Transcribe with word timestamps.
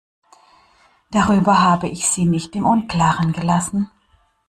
Darüber 1.11 1.59
habe 1.61 1.87
ich 1.87 2.07
sie 2.09 2.25
nicht 2.25 2.55
im 2.55 2.65
Unklaren 2.65 3.33
gelassen. 3.33 3.91